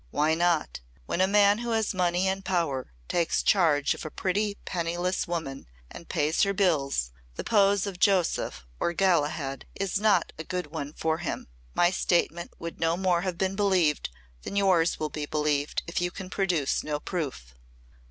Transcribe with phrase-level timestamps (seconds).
[0.09, 0.79] Why not?
[1.05, 5.67] When a man who has money and power takes charge of a pretty, penniless woman
[5.91, 10.93] and pays her bills, the pose of Joseph or Galahad is not a good one
[10.93, 11.49] for him.
[11.75, 14.09] My statement would no more have been believed
[14.41, 17.53] than yours will be believed if you can produce no proof.